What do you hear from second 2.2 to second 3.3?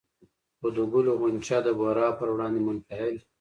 وړاندې منفعل